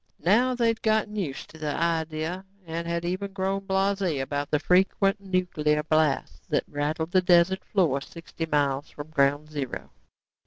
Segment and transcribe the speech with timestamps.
[0.25, 4.57] Now they had gotten used to the idea and had even grown blasé about the
[4.57, 9.91] frequent nuclear blasts that rattled the desert floor sixty miles from ground zero.